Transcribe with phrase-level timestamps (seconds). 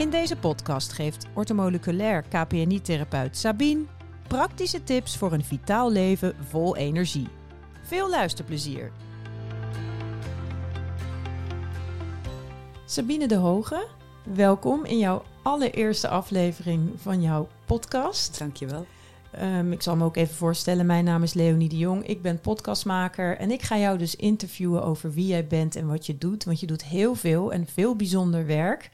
[0.00, 3.84] In deze podcast geeft ortomoleculair KPNI-therapeut Sabine
[4.28, 7.28] praktische tips voor een vitaal leven vol energie.
[7.82, 8.92] Veel luisterplezier.
[12.84, 13.86] Sabine de Hoge,
[14.34, 18.38] welkom in jouw allereerste aflevering van jouw podcast.
[18.38, 18.86] Dankjewel.
[19.42, 20.86] Um, ik zal me ook even voorstellen.
[20.86, 22.06] Mijn naam is Leonie de Jong.
[22.06, 26.06] Ik ben podcastmaker en ik ga jou dus interviewen over wie jij bent en wat
[26.06, 26.44] je doet.
[26.44, 28.90] Want je doet heel veel en veel bijzonder werk.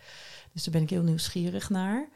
[0.57, 2.09] Dus daar ben ik heel nieuwsgierig naar.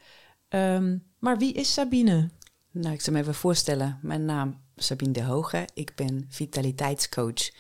[0.48, 2.30] Um, maar wie is Sabine?
[2.70, 3.98] Nou, ik zal me even voorstellen.
[4.02, 5.68] Mijn naam is Sabine de Hoge.
[5.74, 7.50] Ik ben vitaliteitscoach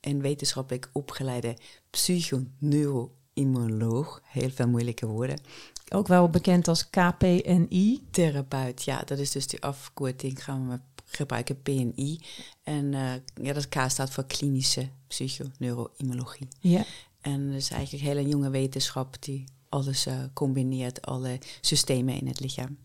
[0.00, 1.56] en wetenschappelijk opgeleide
[1.90, 4.22] psychoneuroimmunoloog.
[4.24, 5.40] Heel veel moeilijke woorden.
[5.88, 8.06] Ook wel bekend als KPNI.
[8.10, 10.44] Therapeut, ja, dat is dus die afkorting.
[10.44, 12.20] Gaan we gebruiken PNI.
[12.62, 16.48] En uh, ja, dat K staat voor klinische psychoneuroimmunologie.
[16.60, 16.84] Ja.
[17.20, 22.26] En dat is eigenlijk een hele jonge wetenschap die alles uh, combineert, alle systemen in
[22.26, 22.76] het lichaam.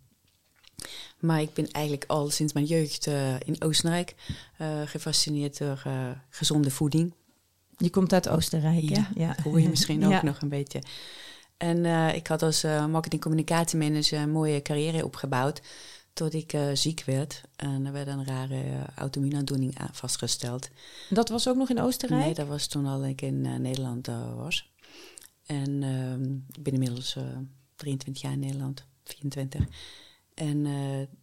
[1.19, 4.15] Maar ik ben eigenlijk al sinds mijn jeugd uh, in Oostenrijk
[4.85, 5.83] gefascineerd door
[6.29, 7.13] gezonde voeding.
[7.77, 9.27] Je komt uit Oostenrijk, ja, ja.
[9.27, 10.81] Dat hoor je misschien ook nog een beetje.
[11.57, 15.61] En uh, ik had als uh, marketing-communicatiemanager een mooie carrière opgebouwd.
[16.13, 17.41] Tot ik uh, ziek werd.
[17.55, 18.63] En er werd een rare
[18.95, 20.69] auto-immuunaandoening vastgesteld.
[21.09, 22.23] Dat was ook nog in Oostenrijk?
[22.23, 24.71] Nee, dat was toen al ik in Nederland was.
[25.47, 27.17] En ehm, ik ben inmiddels
[27.75, 29.65] 23 jaar in Nederland, 24.
[30.33, 30.65] En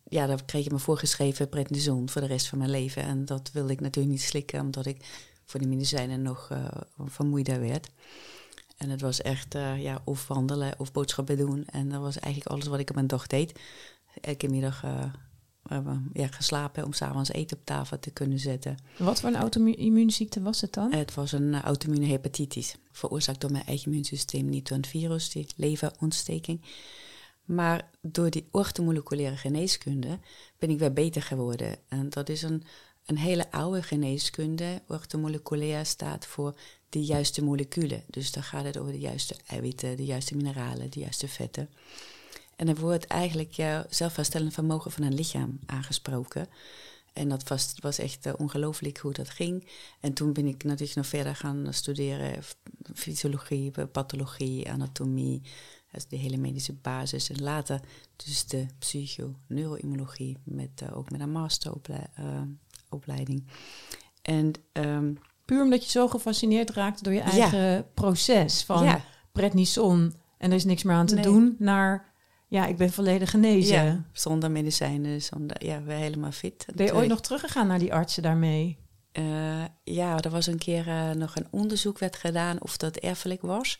[0.04, 3.02] ja, daar kreeg ik me voorgeschreven prednison voor de rest van mijn leven.
[3.02, 5.04] En dat wilde ik natuurlijk niet slikken, omdat ik
[5.44, 6.50] voor die medicijnen nog
[6.98, 7.90] vermoeider werd.
[8.76, 11.64] En het was echt ja, of wandelen of boodschappen doen.
[11.66, 13.60] En dat was eigenlijk alles wat ik op mijn dag deed.
[14.20, 14.84] Elke middag
[16.12, 18.76] ja, geslapen om s'avonds eten op tafel te kunnen zetten.
[18.98, 20.92] Wat voor een auto-immuunziekte was het dan?
[20.92, 22.76] Het was een auto-immune hepatitis.
[22.92, 26.60] Veroorzaakt door mijn eigen immuunsysteem, niet door een virus, die leverontsteking.
[27.44, 30.18] Maar door die orthomoleculaire geneeskunde
[30.58, 31.76] ben ik weer beter geworden.
[31.88, 32.62] En dat is een,
[33.06, 34.82] een hele oude geneeskunde.
[34.88, 36.54] Orthomoleculair staat voor
[36.88, 38.02] de juiste moleculen.
[38.06, 41.68] Dus dan gaat het over de juiste eiwitten, de juiste mineralen, de juiste vetten.
[42.56, 46.48] En dan wordt eigenlijk jouw zelfherstellend vermogen van een lichaam aangesproken.
[47.12, 49.68] En dat was, was echt uh, ongelooflijk hoe dat ging.
[50.00, 52.42] En toen ben ik natuurlijk nog verder gaan studeren.
[52.94, 55.42] Fysiologie, pathologie, anatomie.
[55.90, 57.30] Dat de hele medische basis.
[57.30, 57.80] En later
[58.16, 60.36] dus de psycho-neuroimmunologie.
[60.44, 63.44] Met, uh, ook met een masteropleiding.
[64.22, 69.04] En um, Puur omdat je zo gefascineerd raakt door je eigen proces van ja.
[69.32, 72.12] prednison en er is niks meer aan te doen, naar
[72.54, 73.84] ja, ik ben volledig genezen.
[73.84, 76.66] Ja, zonder medicijnen, zonder, ja, we helemaal fit.
[76.74, 78.78] Ben je ooit nog teruggegaan naar die artsen daarmee?
[79.12, 83.42] Uh, ja, er was een keer uh, nog een onderzoek werd gedaan of dat erfelijk
[83.42, 83.78] was.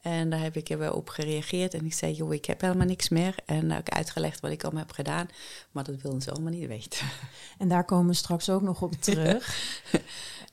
[0.00, 1.74] En daar heb ik er wel op gereageerd.
[1.74, 3.34] En ik zei, joh, ik heb helemaal niks meer.
[3.46, 5.28] En heb ik uitgelegd wat ik allemaal heb gedaan.
[5.70, 7.06] Maar dat wilden ze allemaal niet weten.
[7.58, 9.72] En daar komen we straks ook nog op terug.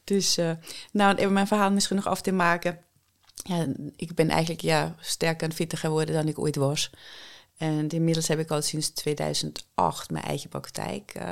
[0.04, 0.52] Dus, uh,
[0.92, 2.80] nou, even mijn verhaal misschien nog af te maken.
[3.44, 3.66] Ja,
[3.96, 6.92] ik ben eigenlijk ja, sterker en fitter geworden dan ik ooit was.
[7.58, 11.14] En inmiddels heb ik al sinds 2008 mijn eigen praktijk.
[11.18, 11.32] Uh,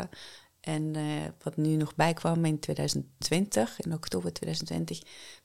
[0.60, 5.02] en uh, wat nu nog bijkwam in 2020, in oktober 2020,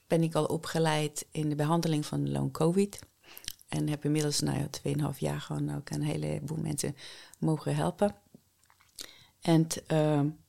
[0.06, 2.99] ben ik al opgeleid in de behandeling van long COVID.
[3.69, 6.97] En heb inmiddels, nou ja, 2,5 jaar gewoon ook een heleboel mensen
[7.38, 8.15] mogen helpen.
[9.41, 9.67] En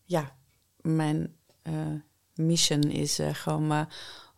[0.03, 0.35] ja,
[0.81, 1.35] mijn
[2.35, 3.88] mission is gewoon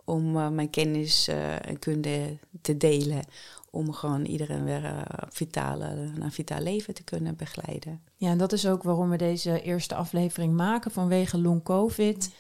[0.06, 3.25] om mijn kennis en kunde te delen.
[3.74, 8.02] Om gewoon iedereen weer vitale, naar een vitaal leven te kunnen begeleiden.
[8.16, 12.34] Ja, en dat is ook waarom we deze eerste aflevering maken vanwege long covid.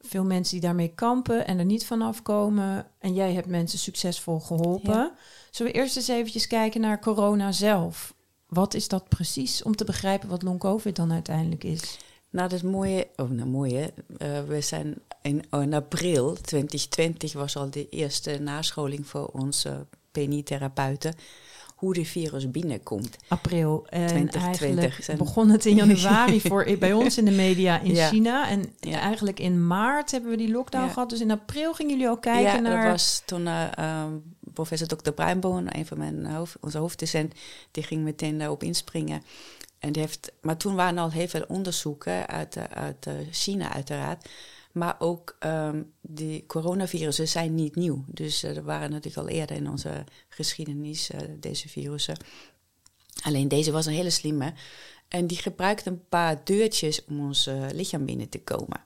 [0.00, 2.86] Veel mensen die daarmee kampen en er niet vanaf komen.
[2.98, 4.94] En jij hebt mensen succesvol geholpen.
[4.94, 5.14] Ja.
[5.50, 8.14] Zullen we eerst eens eventjes kijken naar corona zelf?
[8.46, 11.98] Wat is dat precies om te begrijpen wat long covid dan uiteindelijk is?
[12.30, 13.08] Nou, dat is mooie.
[13.16, 13.92] Oh, nou, mooie.
[14.08, 19.86] Uh, we zijn in, oh, in, april 2020 was al de eerste nascholing voor onze
[20.18, 21.14] PNI-therapeuten.
[21.74, 23.16] Hoe de virus binnenkomt.
[23.28, 23.86] April.
[23.88, 25.16] En 2020.
[25.16, 28.48] begon het in januari voor, bij ons in de media in China.
[28.48, 28.98] En ja.
[28.98, 30.92] eigenlijk in maart hebben we die lockdown ja.
[30.92, 31.10] gehad.
[31.10, 32.82] Dus in april gingen jullie al kijken ja, naar...
[32.82, 34.04] dat was toen uh,
[34.52, 35.10] professor Dr.
[35.10, 37.34] Bruinboon, een van mijn hoofd, onze hoofddocent,
[37.70, 39.22] die ging meteen daarop inspringen.
[39.78, 44.28] En die heeft, maar toen waren al heel veel onderzoeken uit, uit China uiteraard.
[44.72, 48.04] Maar ook um, die coronavirussen zijn niet nieuw.
[48.06, 52.16] Dus uh, er waren natuurlijk al eerder in onze geschiedenis uh, deze virussen.
[53.22, 54.52] Alleen deze was een hele slimme.
[55.08, 58.80] En die gebruikte een paar deurtjes om ons uh, lichaam binnen te komen.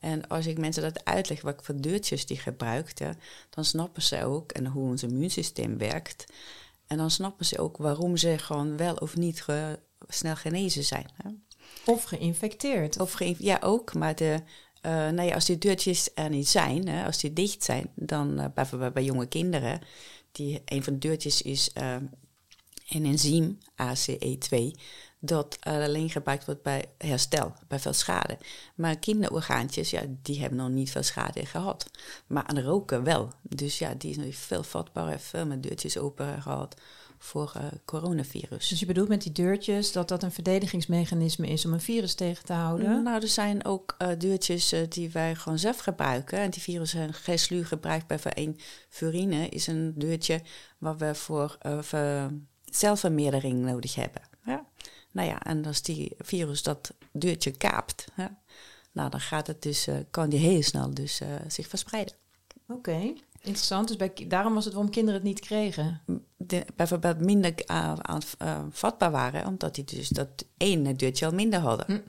[0.00, 3.18] En als ik mensen dat uitleg, wat voor deurtjes die gebruikten,
[3.50, 6.24] dan snappen ze ook en hoe ons immuunsysteem werkt.
[6.86, 9.44] En dan snappen ze ook waarom ze gewoon wel of niet
[10.08, 11.06] snel genezen zijn.
[11.22, 11.30] Hè?
[11.84, 13.00] Of geïnfecteerd.
[13.00, 13.94] Of ge ja, ook.
[13.94, 14.40] Maar de,
[14.82, 18.40] uh, nou ja, als die deurtjes er niet zijn, hè, als die dicht zijn, dan
[18.40, 19.80] uh, bijvoorbeeld bij jonge kinderen,
[20.32, 21.96] die, een van de deurtjes is uh,
[22.88, 24.56] een enzym, ACE2,
[25.18, 28.38] dat alleen gebruikt wordt bij herstel, bij veel schade.
[28.74, 31.90] Maar kinderorgaantjes, ja, die hebben nog niet veel schade gehad.
[32.26, 33.32] Maar aan roken wel.
[33.42, 36.76] Dus ja, die is nog veel vatbaar, veel met deurtjes open gehad
[37.22, 38.68] voor uh, coronavirus.
[38.68, 42.44] Dus je bedoelt met die deurtjes dat dat een verdedigingsmechanisme is om een virus tegen
[42.44, 43.02] te houden?
[43.02, 46.38] Nou, er zijn ook uh, deurtjes uh, die wij gewoon zelf gebruiken.
[46.38, 48.58] En die virus zijn GESLU gebruikt bij een
[48.88, 50.40] furine is een deurtje
[50.78, 51.58] waar we voor
[52.64, 54.22] celvermeerdering nodig hebben.
[54.44, 54.66] Ja?
[55.10, 58.04] Nou ja, en als die virus dat deurtje kaapt,
[58.92, 62.14] nou dan gaat het dus, kan die heel snel dus zich verspreiden.
[62.68, 63.12] Oké.
[63.42, 66.00] Interessant, dus bij, daarom was het waarom kinderen het niet kregen.
[66.36, 67.92] De, bijvoorbeeld minder uh,
[68.42, 71.86] uh, vatbaar waren, omdat die dus dat ene deurtje al minder hadden.
[71.86, 72.00] Hm.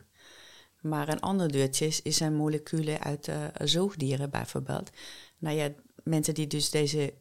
[0.87, 4.89] Maar een ander deurtje is, is een moleculen uit uh, zoogdieren bijvoorbeeld.
[5.37, 5.69] Nou ja,
[6.03, 7.13] mensen die dus deze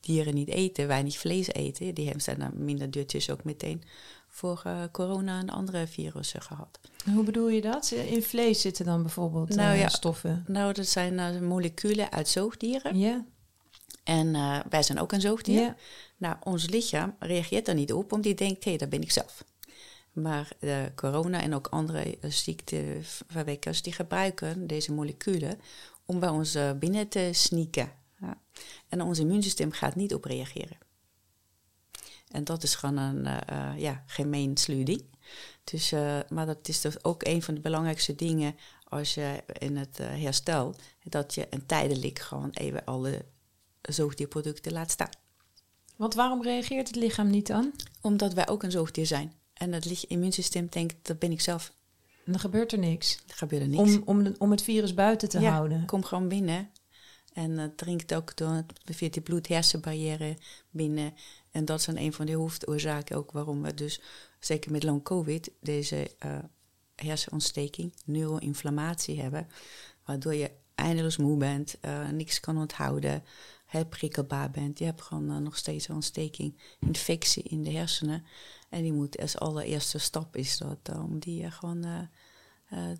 [0.00, 3.82] dieren niet eten, weinig vlees eten, die hebben zijn dan minder deurtjes ook meteen
[4.28, 4.62] voor
[4.92, 6.80] corona en andere virussen gehad.
[7.14, 7.90] Hoe bedoel je dat?
[7.90, 10.44] In vlees zitten dan bijvoorbeeld nou, ja, stoffen?
[10.46, 12.98] Nou, dat zijn moleculen uit zoogdieren.
[12.98, 13.24] Ja.
[14.08, 15.60] En uh, wij zijn ook een zoogdier.
[15.60, 15.76] Ja.
[16.16, 19.10] Nou, ons lichaam reageert er niet op, omdat die denkt, hé, hey, dat ben ik
[19.10, 19.44] zelf.
[20.12, 25.60] Maar uh, corona en ook andere uh, ziekteverwekkers, die gebruiken deze moleculen
[26.04, 27.92] om bij ons binnen te sneaken.
[28.20, 28.38] Ja.
[28.88, 30.78] En ons immuunsysteem gaat niet op reageren.
[32.28, 33.28] En dat is gewoon een
[33.80, 35.04] ja, gemeen sluding.
[35.64, 35.90] Dus,
[36.28, 40.74] maar dat is dus ook een van de belangrijkste dingen als je in het herstel,
[41.02, 43.24] dat je een tijdelijk gewoon even alle
[43.82, 45.10] zoogdierproducten laat staan.
[45.96, 47.72] Want waarom reageert het lichaam niet dan?
[48.00, 49.32] Omdat wij ook een zoogdier zijn.
[49.52, 51.72] En het immuunsysteem denkt, dat ben ik zelf.
[52.24, 53.18] En dan gebeurt er niks.
[53.26, 53.96] Er gebeurt er niks.
[53.96, 55.86] Om, om, om het virus buiten te ja, houden.
[55.86, 56.70] kom gewoon binnen.
[57.32, 60.36] En uh, drinkt ook door, via die bloed-hersenbarrière
[60.70, 61.14] binnen.
[61.50, 64.00] En dat zijn een van de hoofdoorzaken ook waarom we dus,
[64.40, 66.38] zeker met long covid, deze uh,
[66.94, 69.48] hersenontsteking, neuroinflammatie hebben.
[70.04, 73.24] Waardoor je eindeloos moe bent, uh, niks kan onthouden,
[73.88, 74.78] prikkelbaar bent.
[74.78, 78.24] Je hebt gewoon uh, nog steeds een ontsteking, infectie in de hersenen.
[78.68, 82.08] En die moet als allereerste stap is dat uh, om die uh, gewoon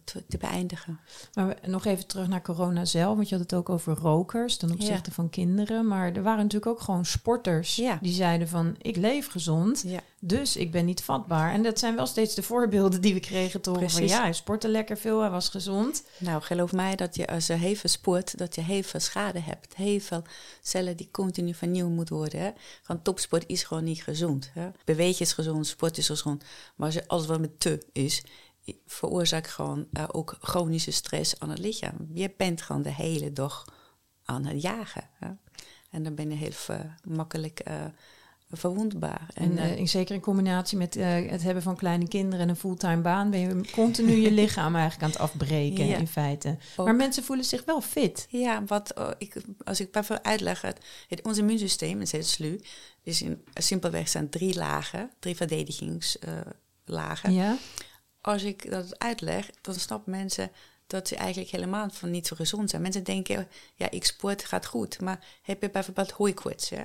[0.04, 1.00] te, te, beëindigen.
[1.34, 4.72] Maar nog even terug naar corona zelf, want je had het ook over rokers ten
[4.72, 5.86] opzichte van kinderen.
[5.86, 7.98] Maar er waren natuurlijk ook gewoon sporters ja.
[8.02, 10.00] die zeiden van ik leef gezond, ja.
[10.20, 11.52] dus ik ben niet vatbaar.
[11.52, 14.32] En dat zijn wel steeds de voorbeelden die we kregen te horen van ja, hij
[14.32, 16.02] sportte lekker veel, hij was gezond.
[16.18, 19.40] Nou, geloof mij dat je als je heel veel sport, dat je heel veel schade
[19.40, 19.76] hebt.
[19.76, 20.22] Heel veel
[20.62, 22.40] cellen die continu vernieuwd moeten worden.
[22.40, 22.50] Hè.
[23.02, 24.50] Topsport is gewoon niet gezond.
[24.52, 24.68] Hè.
[24.84, 26.44] Bewegen is gezond, sport is gezond.
[26.76, 28.22] Maar als je alles wat met te is,
[28.86, 32.08] veroorzaakt gewoon uh, ook chronische stress aan het lichaam.
[32.12, 33.64] Je bent gewoon de hele dag
[34.24, 35.08] aan het jagen.
[35.18, 35.28] Hè?
[35.90, 37.74] En dan ben je heel uh, makkelijk uh,
[38.50, 39.28] verwondbaar.
[39.34, 43.30] En, en zeker in combinatie met het hebben van kleine kinderen en een fulltime baan,
[43.30, 46.56] ben je continu je lichaam eigenlijk aan het afbreken ja, in feite.
[46.76, 48.26] Maar mensen voelen zich wel fit.
[48.30, 52.60] Ja, wat oh, ik, als ik even uitleg, het, het, ons immuunsysteem, is heel SLU,
[53.02, 57.32] is in, simpelweg zijn drie lagen, drie verdedigingslagen.
[57.32, 57.56] ja
[58.28, 60.50] als ik dat uitleg, dan snappen mensen
[60.86, 62.82] dat ze eigenlijk helemaal van niet zo gezond zijn.
[62.82, 65.00] Mensen denken, ja, ik sport, gaat goed.
[65.00, 66.84] Maar heb je bijvoorbeeld hooikoorts, ja?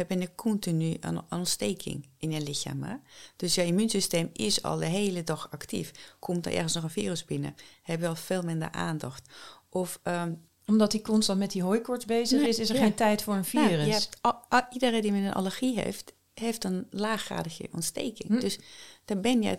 [0.00, 2.82] heb je een continu een ontsteking in je lichaam.
[2.82, 2.94] Hè?
[3.36, 6.14] Dus je immuunsysteem is al de hele dag actief.
[6.18, 9.28] Komt er ergens nog een virus binnen, heb je al veel minder aandacht.
[9.68, 10.00] Of...
[10.04, 13.44] Um, omdat hij constant met die hooikoorts bezig is, is er geen tijd voor een
[13.52, 14.08] nou, virus.
[14.22, 18.28] Ja, iedereen die met een allergie heeft, heeft een laaggradige ontsteking.
[18.28, 18.40] Hm.
[18.40, 18.58] Dus
[19.04, 19.58] dan ben je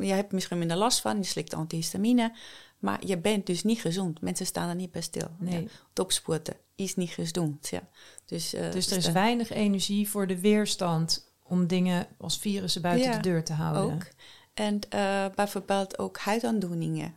[0.00, 2.32] je hebt misschien minder last van, je slikt antihistamine,
[2.78, 4.20] maar je bent dus niet gezond.
[4.20, 5.28] Mensen staan er niet bij stil.
[5.38, 5.68] Nee.
[5.92, 7.68] Topsporten is niet gezond.
[7.68, 7.88] Ja.
[8.24, 13.12] Dus, uh, dus er is weinig energie voor de weerstand om dingen als virussen buiten
[13.12, 13.94] de deur te houden.
[13.94, 14.06] Ook.
[14.54, 17.14] En uh, bijvoorbeeld ook huidaandoeningen.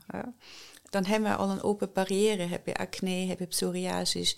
[0.90, 2.44] Dan hebben we al een open barrière.
[2.44, 4.38] Heb je acne, heb je psoriasis,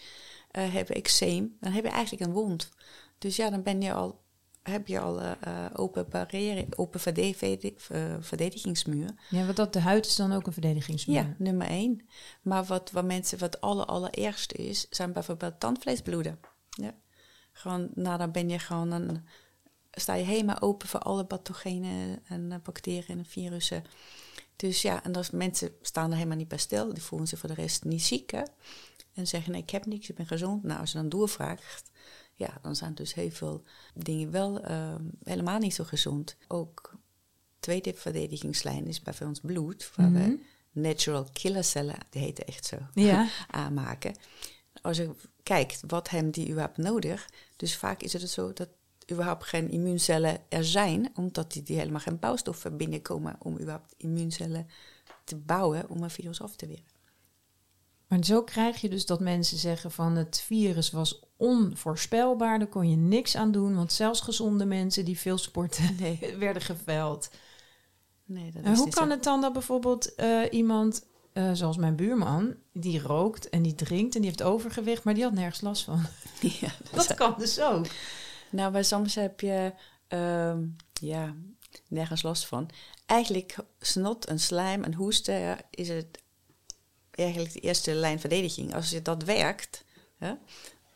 [0.51, 1.57] uh, heb je eczeem.
[1.59, 2.69] Dan heb je eigenlijk een wond.
[3.17, 4.19] Dus ja, dan ben je al
[4.67, 5.31] heb je al uh,
[5.73, 7.15] open barrière, open
[7.89, 9.09] eh, verdedigingsmuur.
[9.29, 11.17] Ja, want dat de huid is dan ook een verdedigingsmuur.
[11.17, 12.07] Ja, nummer één.
[12.41, 16.39] Maar wat, wat mensen, wat aller, allerergste is, zijn bijvoorbeeld tandvleesbloeden.
[16.69, 16.93] Ja.
[17.51, 19.25] Gewoon, nou dan ben je gewoon een,
[19.91, 23.83] sta je helemaal open voor alle pathogenen en bacteriën en virussen.
[24.55, 27.49] Dus ja, en als mensen staan er helemaal niet bij stil, die voelen zich voor
[27.49, 28.43] de rest niet ziek hè?
[29.13, 30.63] en zeggen: nee, ik heb niks, ik ben gezond.
[30.63, 31.91] Nou, als je dan doorvraagt,
[32.37, 33.63] ja, dan zijn dus heel veel
[33.93, 36.35] dingen wel ehm, helemaal niet zo gezond.
[36.47, 36.93] Ook
[37.59, 40.35] tweede verdedigingslijn is bij ons bloed, waar we Mhm.
[40.71, 43.27] natural killercellen, die heten echt zo, Ja.
[43.47, 44.15] aanmaken.
[44.81, 45.09] Als je
[45.43, 47.29] kijkt, wat hebben die überhaupt nodig?
[47.55, 48.69] Dus vaak is het zo dat
[49.11, 54.67] überhaupt geen immuuncellen er zijn, omdat die, die helemaal geen bouwstoffen binnenkomen om überhaupt immuuncellen
[55.23, 56.85] te bouwen om een virus af te weren.
[58.07, 62.89] Maar zo krijg je dus dat mensen zeggen van het virus was onvoorspelbaar, daar kon
[62.89, 67.29] je niks aan doen, want zelfs gezonde mensen die veel sporten Nee, werden geveld.
[68.25, 69.09] nee dat En is hoe kan zo.
[69.13, 74.15] het dan dat bijvoorbeeld eh, iemand, eh, zoals mijn buurman, die rookt en die drinkt
[74.15, 76.01] en die heeft overgewicht, maar die had nergens last van?
[76.59, 77.85] Ja, Dat kan dus ook.
[78.49, 79.73] Nou, maar soms heb je
[80.07, 81.35] ehm, ja,
[81.87, 82.69] nergens last van.
[83.05, 86.25] Eigenlijk snot en slijm en hoesten ja, is het
[87.23, 88.73] eigenlijk de eerste lijn verdediging.
[88.75, 89.83] Als je dat werkt,
[90.17, 90.33] hè,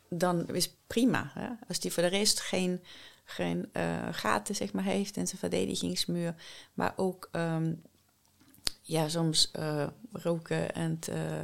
[0.10, 1.32] dan is het prima.
[1.34, 1.48] Hè?
[1.68, 2.84] Als die voor de rest geen,
[3.24, 6.36] geen eh, gaten zeg maar, heeft in zijn verdedigingsmuur,
[6.74, 7.74] maar ook ehm,
[8.82, 11.44] ja, soms eh, roken en eh,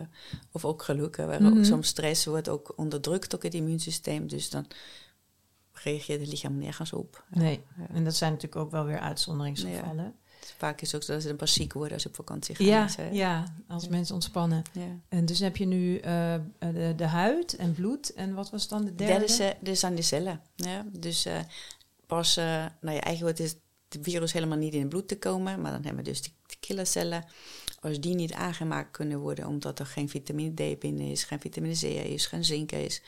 [0.52, 1.28] of ook gelukken.
[1.28, 1.58] Waar Mhm.
[1.58, 4.28] ook soms stress wordt ook onderdrukt ook het immuunsysteem.
[4.28, 4.68] Dus dan
[5.74, 7.24] reageert het lichaam nergens op.
[7.30, 10.16] Nee, en dat zijn natuurlijk ook wel weer uitzonderingsgevallen.
[10.58, 12.56] Vaak is het ook zo dat ze een paar ziek worden als ze op vakantie
[12.56, 12.66] gaan.
[12.66, 14.64] Ja, Dus, ja, als mensen ontspannen.
[14.72, 15.00] ja.
[15.10, 18.14] En dus heb je nu eh, de, de huid en bloed.
[18.14, 19.36] En wat was dan de De derde?
[19.38, 20.42] derde is, aan de cellen.
[20.56, 20.86] Ja?
[20.92, 21.40] Dus eh,
[22.06, 23.56] pas, eh, nou ja, eigenlijk is
[23.90, 26.30] het virus helemaal niet in het bloed te komen, maar dan hebben we dus de,
[26.48, 27.26] de killercellen.
[27.80, 31.74] Als die niet aangemaakt kunnen worden omdat er geen vitamine D binnen is, geen vitamine
[31.76, 33.02] C is, geen zink is,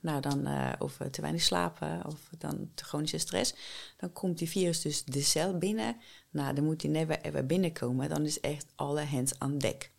[0.00, 3.54] nou dan, eh, of we te weinig slapen of dan te chronische stress,
[3.96, 5.96] dan komt die virus dus de cel binnen.
[6.30, 8.08] Nou, dan moet die never ever binnenkomen.
[8.08, 9.90] Dan is echt alle hands aan dek.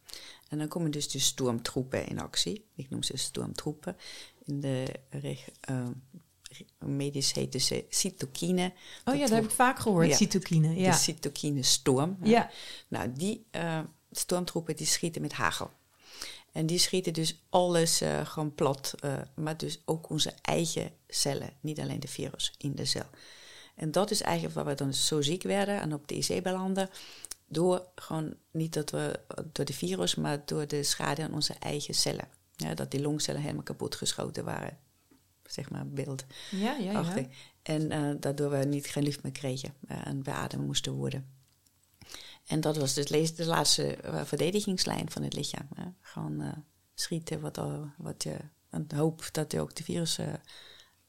[0.49, 2.65] En dan komen dus de stormtroepen in actie.
[2.75, 3.95] Ik noem ze stormtroepen.
[4.45, 4.85] In de
[5.59, 5.87] eh,
[6.79, 8.73] medisch heet ze cytokine.
[9.05, 10.15] Oh ja, dat heb ik vaak gehoord, Ja.
[10.15, 10.75] cytokine.
[10.75, 10.91] Ja.
[10.91, 12.17] De cytokine storm.
[12.23, 12.49] ja.
[12.87, 13.79] Nou, die eh,
[14.11, 15.71] stormtroepen die schieten met hagel.
[16.51, 21.49] En die schieten dus alles eh, gewoon plat, eh, maar dus ook onze eigen cellen,
[21.59, 23.05] niet alleen de virus in de cel.
[23.75, 26.89] En dat is eigenlijk waar we dan zo ziek werden en op de IC belanden.
[27.47, 29.19] Door gewoon niet dat we
[29.51, 32.27] door de virus, maar door de schade aan onze eigen cellen.
[32.55, 34.77] Ja, dat die longcellen helemaal kapot geschoten waren.
[35.45, 36.25] Zeg maar beeld.
[36.51, 37.27] Ja, ja, ja.
[37.61, 41.38] En eh, daardoor we niet geen lucht meer kregen en beademd moesten worden.
[42.49, 45.67] En dat was dus de laatste eh, verdedigingslijn van het lichaam.
[46.01, 46.51] Gewoon eh,
[46.93, 48.37] schieten wat, al, wat je
[48.69, 50.33] en hoop dat er ook de virus eh,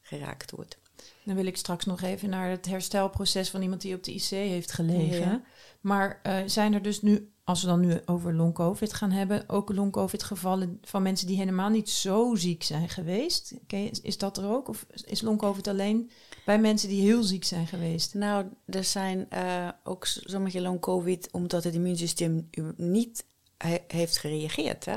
[0.00, 0.78] geraakt wordt.
[1.24, 4.22] Dan wil ik straks nog even naar het herstelproces van iemand die op de IC
[4.28, 5.20] heeft gelegen.
[5.30, 5.42] Ja.
[5.80, 9.72] Maar eh, zijn er dus nu, als we dan nu over long-covid gaan hebben, ook
[9.72, 13.54] long-covid gevallen van mensen die helemaal niet zo ziek zijn geweest?
[13.66, 14.68] Je- Is dat er ook?
[14.68, 16.10] Of is long-covid alleen
[16.44, 18.14] bij mensen die heel ziek zijn geweest?
[18.14, 23.24] Nou, er zijn eh, ook sommige long-covid omdat het immuunsysteem niet
[23.56, 24.84] he- heeft gereageerd.
[24.84, 24.96] Hè?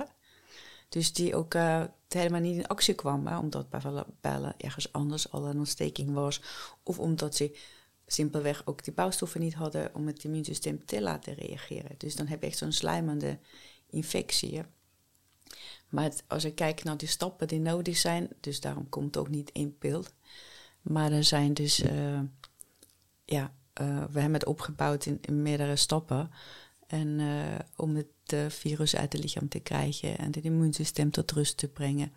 [0.93, 3.27] Dus die ook eh, helemaal niet in actie kwam.
[3.27, 6.41] Omdat bij bellen ergens anders al een ontsteking was.
[6.83, 7.57] Of omdat ze
[8.05, 11.95] simpelweg ook die bouwstoffen niet hadden om het immuunsysteem te laten reageren.
[11.97, 13.39] Dus dan heb je echt zo'n slijmende
[13.89, 14.61] infectie.
[15.89, 19.49] Maar als ik kijk naar die stappen die nodig zijn, dus daarom komt ook niet
[19.51, 20.13] in beeld.
[20.81, 22.19] Maar er zijn dus, eh,
[23.25, 26.31] ja, eh, we hebben het opgebouwd in, meerdere stappen.
[26.87, 27.19] En
[27.75, 31.67] om het eh, virus uit het lichaam te krijgen en het immuunsysteem tot rust te
[31.67, 32.11] brengen.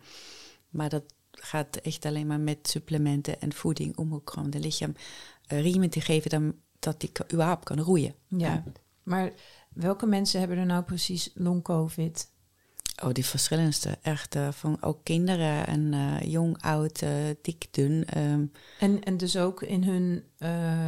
[0.69, 4.95] Maar dat gaat echt alleen maar met supplementen en voeding om ook gewoon het lichaam
[5.47, 8.15] eh, riemen te geven dan, dat die überhaupt kan roeien.
[8.27, 8.63] Ja.
[9.03, 9.33] Maar
[9.73, 12.31] welke mensen hebben er nou precies long-covid?
[13.03, 13.97] Oh, die verschillendste.
[14.01, 17.09] Echt eh, van ook kinderen en eh, jong, oud, eh,
[17.41, 18.05] dik, dun.
[18.05, 18.45] ehm,
[18.79, 20.23] En, en dus ook in hun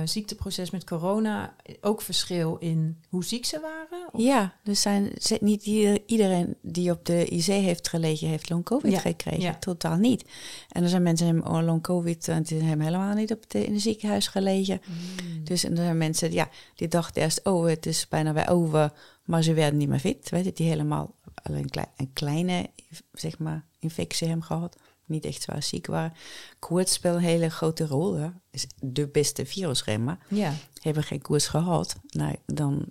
[0.08, 4.08] ziekteproces met corona ook verschil in hoe ziek ze waren?
[4.14, 8.64] Of- Ja, er zijn niet ieder- iedereen die op de IC heeft gelegen, heeft long
[8.64, 9.42] COVID Ja, gekregen.
[9.42, 9.56] ja.
[9.60, 10.26] Totaal niet.
[10.70, 13.66] En er zijn mensen die hebben long COVID en die hebben helemaal niet op de,
[13.66, 14.82] in het ziekenhuis gelegen.
[14.88, 15.44] Mm.
[15.44, 18.92] Dus en er zijn mensen ja, die dachten eerst, oh, het is bijna weer over,
[19.30, 20.30] maar ze werden niet meer fit.
[20.30, 22.70] Weet je, die helemaal alleen een, klei- een kleine
[23.12, 24.78] zeg maar, infectie hebben gehad.
[25.06, 26.14] Niet echt zwaar ziek waren.
[26.60, 28.14] Koorts speelt een hele grote rol.
[28.14, 28.30] Hè.
[28.52, 30.54] Is de beste virusremmer Ja.
[30.82, 32.86] hebben geen koers gehad, nou, dan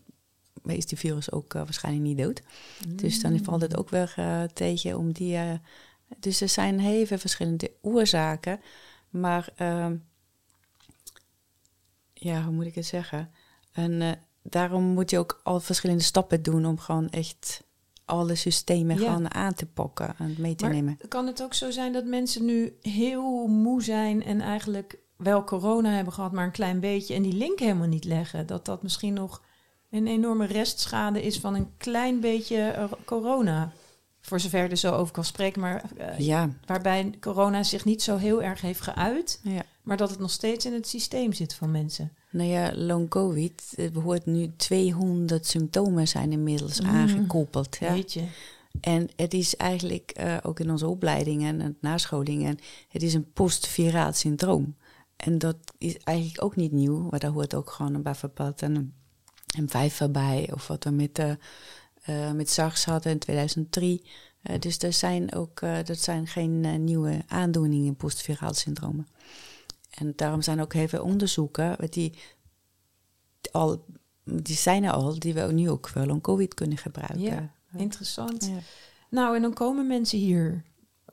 [0.64, 2.42] is die virus ook eh, waarschijnlijk niet dood.
[2.88, 5.36] Dus dan valt het ook weer eh, tegen om die.
[5.36, 5.52] eh,
[6.18, 8.60] dus er zijn heel veel verschillende oorzaken.
[9.10, 9.96] Maar ehm,
[12.12, 13.30] ja, hoe moet ik het zeggen?
[13.72, 14.12] En eh,
[14.50, 17.62] daarom moet je ook al verschillende stappen doen om gewoon echt
[18.04, 20.98] alle systemen gaan aan te pakken en mee te maar nemen.
[21.08, 25.90] Kan het ook zo zijn dat mensen nu heel moe zijn en eigenlijk wel corona
[25.90, 28.46] hebben gehad, maar een klein beetje en die link helemaal niet leggen?
[28.46, 29.42] Dat dat misschien nog
[29.90, 33.72] een enorme restschade is van een klein beetje eh, corona.
[34.20, 36.48] Voor zover er zo over kan spreken, maar uh, ja.
[36.66, 39.62] waarbij corona zich niet zo heel erg heeft geuit, ja.
[39.82, 42.12] maar dat het nog steeds in het systeem zit van mensen.
[42.30, 46.88] Nou ja, long covid, het behoort nu 200 symptomen zijn inmiddels mm.
[46.88, 47.76] aangekoppeld.
[47.80, 47.92] Ja.
[47.92, 48.24] Weet je.
[48.80, 52.58] En het is eigenlijk uh, ook in onze opleidingen en nascholingen,
[52.88, 54.76] het is een postviraal syndroom.
[55.16, 58.94] En dat is eigenlijk ook niet nieuw, maar daar hoort ook gewoon een bijvoorbeeld een,
[59.56, 61.30] een vijf bij, of wat we met, uh,
[62.08, 64.02] uh, met SARS hadden in 2003.
[64.42, 69.06] Uh, dus er zijn ook, dat zijn geen nieuwe aandoeningen, postviraal syndromen.
[69.98, 72.14] En daarom zijn ook heel veel onderzoeken, die,
[73.52, 73.84] al,
[74.24, 77.20] die zijn er al, die we nu ook wel om COVID kunnen gebruiken.
[77.20, 78.46] Ja, interessant.
[78.46, 78.58] Ja.
[79.10, 80.64] Nou, en dan komen mensen hier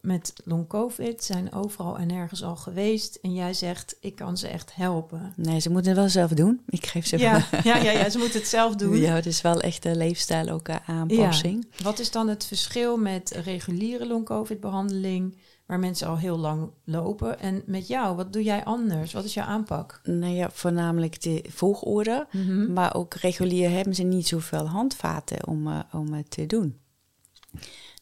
[0.06, 3.16] met long covid, zijn overal en nergens al geweest.
[3.16, 5.34] En jij zegt, ik kan ze echt helpen.
[5.36, 6.62] Nee, ze moeten het wel zelf doen.
[6.70, 8.98] Ik geef ze ja, ja, ja, ja, ze moeten het zelf doen.
[8.98, 11.68] Ja, het is wel echt een leefstijl ook aanpassing.
[11.72, 11.84] Ja.
[11.84, 16.72] Wat is dan het verschil met reguliere long covid behandeling waar mensen al heel lang
[16.84, 17.40] lopen.
[17.40, 19.14] En met jou, wat doe jij anders?
[19.14, 20.00] Wat is jouw aanpak?
[20.04, 22.28] Nou ja, voornamelijk de volgorde.
[22.32, 22.74] Mhm.
[22.74, 26.80] Maar ook regulier hebben ze niet zoveel handvaten om, uh, om het te doen.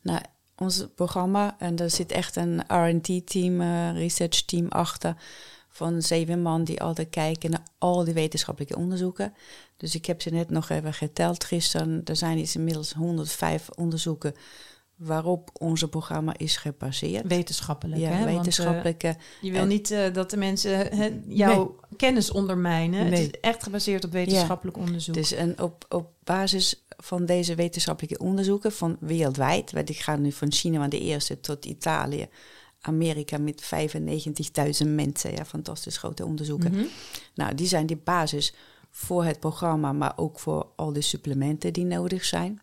[0.01, 0.22] Nou,
[0.55, 5.15] ons programma, en er zit echt een R&D-team, uh, research team achter...
[5.70, 9.34] van zeven man die altijd kijken naar al die wetenschappelijke onderzoeken.
[9.77, 12.01] Dus ik heb ze net nog even geteld gisteren.
[12.05, 14.34] Er zijn inmiddels 105 onderzoeken
[15.03, 17.27] waarop onze programma is gebaseerd.
[17.27, 18.25] Wetenschappelijk, ja, hè?
[18.25, 19.07] wetenschappelijke.
[19.07, 23.10] Want, uh, je wil niet uh, dat de mensen jouw kennis ondermijnen.
[23.10, 23.22] Nee.
[23.22, 24.83] Het is echt gebaseerd op wetenschappelijk ja.
[24.83, 25.15] onderzoek.
[25.15, 30.31] Dus en op, op basis van deze wetenschappelijke onderzoeken van wereldwijd, want ik ga nu
[30.31, 32.27] van China van de eerste tot Italië,
[32.81, 33.63] Amerika met
[34.83, 36.72] 95.000 mensen, ja, fantastisch grote onderzoeken.
[36.72, 36.88] Mm -hmm.
[37.36, 38.53] Nou, die zijn de basis
[38.89, 42.61] voor het programma, maar ook voor al de supplementen die nodig zijn.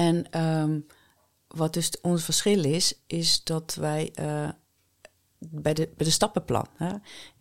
[0.00, 0.86] En um,
[1.48, 4.48] wat dus ons verschil is, is dat wij uh,
[5.38, 6.66] bij, de, bij de stappenplan.
[6.76, 6.92] Hè,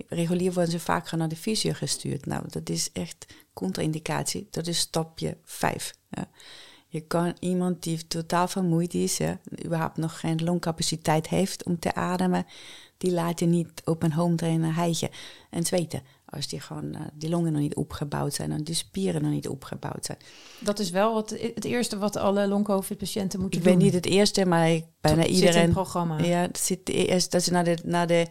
[0.08, 2.26] regulier worden ze vaak naar de fysio gestuurd.
[2.26, 4.48] Nou, dat is echt contra-indicatie.
[4.52, 5.93] Dat is stapje 5.
[6.88, 9.19] Je kan iemand die totaal vermoeid is,
[9.65, 12.45] überhaupt nog geen longcapaciteit heeft om te ademen,
[12.98, 15.10] die laat je niet op een home trainer hijgen.
[15.50, 19.22] En zweten als die, gewoon, uh, die longen nog niet opgebouwd zijn en die spieren
[19.22, 20.18] nog niet opgebouwd zijn.
[20.60, 23.74] Dat is wel wat, het eerste wat alle long-covid-patiënten moeten ik doen.
[23.74, 25.54] Ik ben niet het eerste, maar ik, bijna dat iedereen...
[25.54, 26.20] Zit in het programma.
[26.20, 28.28] Ja, het zit eerst dat ze naar de, naar, de,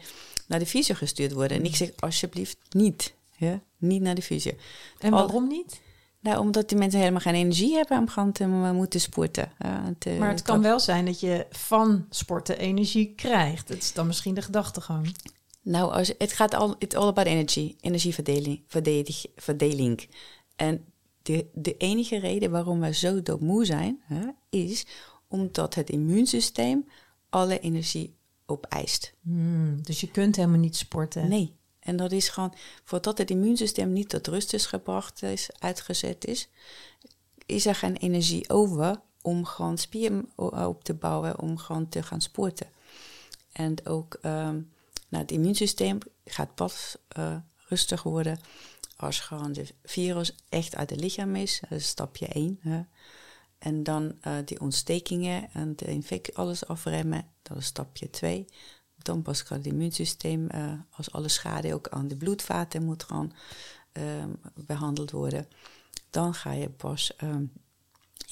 [0.46, 1.56] naar de fysio gestuurd worden.
[1.56, 3.14] En ik zeg alsjeblieft niet.
[3.36, 3.60] Ja?
[3.78, 4.52] Niet naar de fysio.
[4.98, 5.80] En waarom Al, niet?
[6.20, 9.52] Nou, omdat die mensen helemaal geen energie hebben om gaan te moeten sporten.
[9.58, 13.68] Ja, te, maar het kan wel zijn dat je van sporten energie krijgt.
[13.68, 15.14] Dat is dan misschien de gedachtegang.
[15.62, 18.62] Nou, als, het gaat al it's all about energy, energieverdeling.
[18.66, 20.08] Verdedig, verdeling.
[20.56, 20.84] En
[21.22, 24.86] de, de enige reden waarom we zo doodmoe zijn, hè, is
[25.28, 26.88] omdat het immuunsysteem
[27.28, 28.16] alle energie
[28.46, 29.14] opeist.
[29.22, 31.28] Hmm, dus je kunt helemaal niet sporten.
[31.28, 31.56] Nee.
[31.80, 36.48] En dat is gewoon, voordat het immuunsysteem niet tot rust is gebracht, is, uitgezet is,
[37.46, 42.20] is er geen energie over om gewoon spieren op te bouwen, om gewoon te gaan
[42.20, 42.66] sporten.
[43.52, 44.70] En ook um,
[45.08, 47.36] nou, het immuunsysteem gaat pas uh,
[47.68, 48.40] rustig worden
[48.96, 51.60] als gewoon de virus echt uit het lichaam is.
[51.60, 52.58] Dat is stapje 1.
[52.60, 52.82] Hè.
[53.58, 57.26] En dan uh, die ontstekingen en de infectie, alles afremmen.
[57.42, 58.46] Dat is stapje 2.
[59.02, 63.32] Dan pas kan het immuunsysteem, uh, als alle schade ook aan de bloedvaten moet gaan
[63.92, 65.48] um, behandeld worden.
[66.10, 67.52] Dan ga je pas um,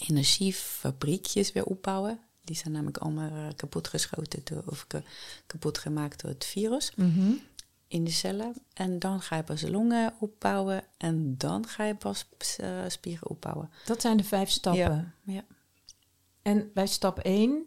[0.09, 2.21] energiefabriekjes weer opbouwen.
[2.47, 4.87] Die zijn namelijk allemaal uh, kapot geschoten door, of
[5.47, 7.41] kapot gemaakt door het virus mm -hmm.
[7.89, 8.55] in de cellen.
[8.73, 12.27] En dan ga je pas longen opbouwen en dan ga je pas
[12.61, 13.71] uh, spieren opbouwen.
[13.85, 15.15] Dat zijn de vijf stappen.
[15.25, 15.33] Ja.
[15.35, 15.45] ja.
[16.43, 17.67] En bij stap 1,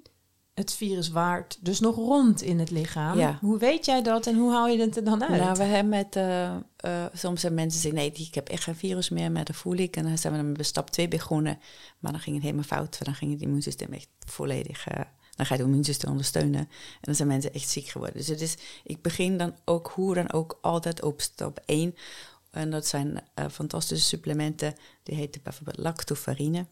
[0.59, 3.17] het virus waart dus nog rond in het lichaam.
[3.17, 3.37] Ja.
[3.41, 5.41] Hoe weet jij dat en hoe haal je het er dan uit?
[5.41, 8.75] Nou, we hebben met, uh, uh, soms zijn mensen zeggen, nee, ik heb echt geen
[8.75, 9.95] virus meer, maar dat voel ik.
[9.95, 11.59] En dan zijn we dan bij stap 2 begonnen.
[11.99, 14.91] Maar dan ging het helemaal fout, dan ging het immuunsysteem echt volledig...
[14.91, 14.99] Uh,
[15.35, 16.59] dan ga je het immuunsysteem ondersteunen.
[16.59, 16.67] En
[17.01, 18.17] dan zijn mensen echt ziek geworden.
[18.17, 21.95] Dus het is, ik begin dan ook, hoe dan ook, altijd op stap 1.
[22.51, 24.75] En dat zijn fantastische supplementen.
[25.03, 26.65] Die heten bijvoorbeeld lactofarine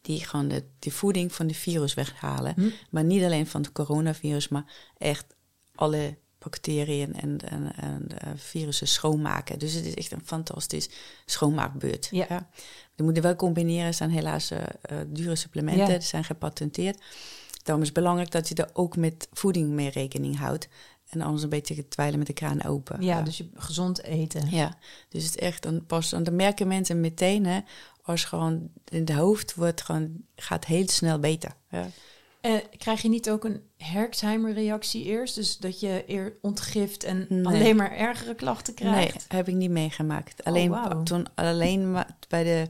[0.00, 2.54] die gewoon de, de voeding van de virus weghalen.
[2.56, 2.70] Hm.
[2.90, 4.64] Maar niet alleen van het coronavirus, maar
[4.98, 5.34] echt
[5.74, 9.58] alle bacteriën en, en, en virussen schoonmaken.
[9.58, 10.88] Dus het is echt een fantastisch
[11.26, 12.08] schoonmaakbeurt.
[12.10, 12.26] Ja.
[12.28, 12.48] Ja.
[12.94, 13.94] Die moeten wel combineren.
[13.94, 15.86] Zijn helaas eh, eh, dure supplementen.
[15.86, 15.98] Ja.
[15.98, 17.02] Die zijn gepatenteerd.
[17.62, 20.68] Daarom is het belangrijk dat je er ook met voeding mee rekening houdt.
[21.08, 23.02] En anders een beetje dweilen met de kraan open.
[23.02, 24.50] Ja, dus je gezond eten.
[24.50, 24.76] Ja,
[25.08, 27.60] dus het is echt dan pas, dan merken mensen meteen, hè,
[28.10, 31.52] als gewoon in de hoofd wordt gewoon, gaat heel snel beter.
[31.70, 31.86] Ja.
[32.40, 35.34] Eh, krijg je niet ook een Herxheimer-reactie eerst?
[35.34, 37.44] Dus dat je eer ontgift en Nee.
[37.46, 39.24] alleen maar ergere klachten Nee, krijgt?
[39.28, 40.44] heb ik niet meegemaakt.
[40.44, 41.02] Alleen wauw.
[41.02, 42.66] toen, alleen bij de,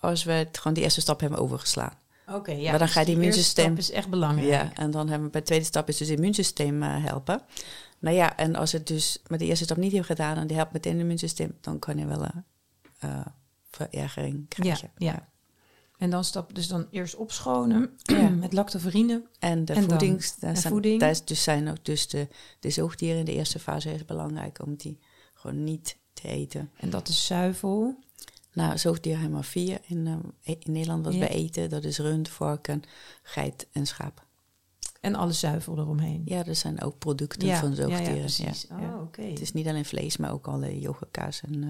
[0.00, 1.92] als we het gewoon die eerste stap hebben overgeslaan.
[2.32, 2.62] Oké, ja.
[2.70, 4.48] Maar dan dus ga je die immuunsysteem- stap is echt belangrijk.
[4.48, 7.40] Ja, en dan hebben we bij de tweede stap is dus het immuunsysteem eh, helpen.
[7.98, 10.56] Nou ja, en als het dus met de eerste stap niet heeft gedaan en die
[10.56, 12.44] helpt meteen het immuunsysteem, dan kan je wel een
[12.98, 13.26] eh,
[13.70, 14.90] verergering Ja, krijgen.
[14.96, 15.28] ja.
[15.98, 18.28] En dan stap dus dan eerst opschonen Ja.
[18.44, 19.22] met lactoferine.
[19.38, 19.88] En de En dan?
[19.90, 21.00] voedings, daar En zijn, voeding?
[21.00, 22.28] daar is dus zijn ook dus de,
[22.60, 24.98] de zoogdieren in de eerste fase is belangrijk om die
[25.34, 26.70] gewoon niet te eten.
[26.76, 27.98] En dat is zuivel.
[28.52, 30.06] Nou, zoogdieren hebben maar vier in,
[30.42, 31.18] eh, in Nederland wat Ja.
[31.20, 31.70] wij eten.
[31.70, 32.82] Dat is rund, varken,
[33.22, 34.26] geit en schaap.
[35.00, 36.22] En alle zuivel eromheen.
[36.24, 38.18] Ja, er zijn ook producten Ja, van ja, ja, zoogdieren.
[38.20, 38.66] precies.
[38.68, 39.00] Ja, Oh, ja.
[39.00, 39.22] oké.
[39.22, 41.62] Het is niet alleen vlees, maar ook alle yoghurtkaas en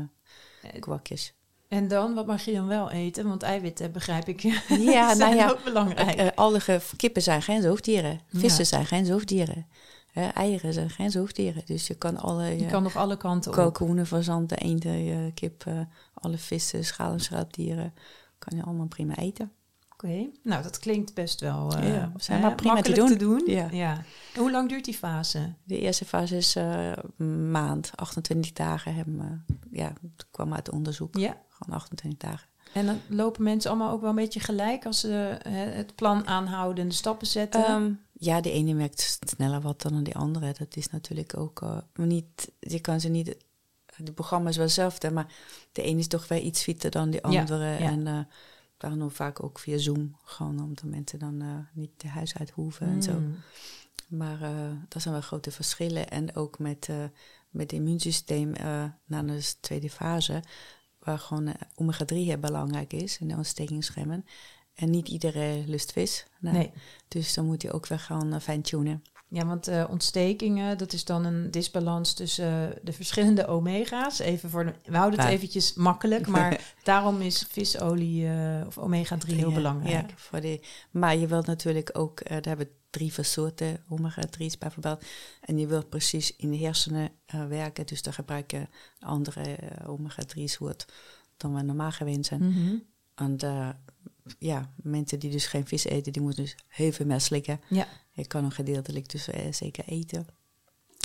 [0.62, 1.34] eh, Eh, kwakjes.
[1.68, 3.28] En dan, wat mag je dan wel eten?
[3.28, 6.16] Want eiwitten, begrijp ik, Ja, zijn nou ja, ook belangrijk.
[6.18, 6.61] Eh, alle
[6.96, 8.20] kippen zijn geen zoogdieren.
[8.28, 8.68] Vissen Ja.
[8.68, 9.66] zijn geen zoogdieren.
[10.12, 11.62] Eh, eieren zijn geen zoogdieren.
[11.66, 13.57] Dus je kan alle je ja, kan nog alle kanten op.
[13.57, 15.81] kalkoenen, fazanten, eenden, eh, kip, eh,
[16.14, 17.94] alle vissen, schaal- en schrootdieren...
[18.38, 19.52] kan je allemaal prima eten.
[19.92, 23.07] Oké, nou dat klinkt best wel eh, Ja, zijn maar prima te doen.
[23.09, 23.42] te doen.
[23.46, 23.68] Ja.
[23.70, 23.92] Ja.
[24.35, 25.54] En hoe lang duurt die fase?
[25.64, 28.94] De eerste fase is eh, een maand, 28 dagen.
[29.16, 31.16] We- ja, het kwam uit onderzoek.
[31.18, 31.37] Ja.
[31.58, 32.48] Gewoon 28 dagen.
[32.72, 36.82] En dan lopen mensen allemaal ook wel een beetje gelijk als ze het plan aanhouden
[36.82, 37.64] en de stappen zetten.
[37.64, 40.52] Ehm, ja, de ene werkt sneller wat dan de andere.
[40.58, 42.52] Dat is natuurlijk ook eh, niet.
[42.60, 43.36] Je kan ze niet.
[43.96, 45.32] De programma is wel hetzelfde, maar
[45.72, 47.64] de ene is toch weer iets fitter dan de Ja, andere.
[47.64, 47.78] ja.
[47.78, 48.18] En eh
[48.76, 50.16] daarom vaak ook via Zoom.
[50.24, 53.12] Gewoon omdat mensen dan eh, niet de huis uit hoeven en zo.
[53.12, 53.36] Mm.
[54.08, 54.38] Maar
[54.88, 56.08] dat zijn wel grote verschillen.
[56.10, 56.88] En ook met,
[57.50, 58.52] met het immuunsysteem
[59.04, 60.42] na de tweede fase,
[61.08, 64.24] waar gewoon eh, omega-3 heel belangrijk is in de ontstekingsremmen.
[64.74, 66.26] En niet iedereen lust vis.
[66.38, 66.72] Nou, Nee.
[67.08, 69.02] Dus dan moet je ook weer gaan uh, fine-tunen.
[69.30, 74.18] Ja, want eh, ontstekingen, dat is dan een disbalans tussen eh, de verschillende omega's.
[74.18, 75.34] Even voor de, we houden het Ja.
[75.34, 80.10] eventjes makkelijk, maar daarom is visolie eh, of omega-3 heel Ja, belangrijk.
[80.10, 80.60] Ja, voor die,
[80.90, 85.04] maar je wilt natuurlijk ook, daar hebben we drie soorten omega-3's bijvoorbeeld.
[85.40, 87.10] En je wilt precies in de hersenen
[87.48, 90.86] werken, dus dan gebruik je een andere uh, omega-3 soort
[91.36, 92.42] dan we normaal gewend zijn.
[92.42, 92.82] Mm -hmm.
[93.18, 93.68] En uh,
[94.38, 97.61] ja, mensen die dus geen vis eten, die moeten dus heel veel meer slikken.
[97.68, 97.87] Ja.
[98.12, 100.26] Je kan een gedeeltelijk dus uh, zeker eten.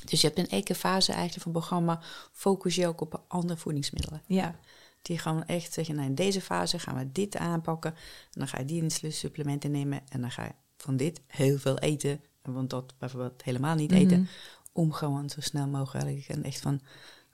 [0.05, 3.59] Dus je hebt in elke fase eigenlijk van het programma focus je ook op andere
[3.59, 4.21] voedingsmiddelen.
[4.27, 4.55] Ja.
[5.01, 7.91] Die gaan echt zeggen, nou in deze fase gaan we dit aanpakken.
[7.93, 11.79] En dan ga je die supplementen nemen en dan ga je van dit heel veel
[11.79, 12.21] eten.
[12.41, 14.19] Want dat bijvoorbeeld helemaal niet eten.
[14.19, 14.29] Mhm.
[14.71, 16.81] Om gewoon zo snel mogelijk en echt van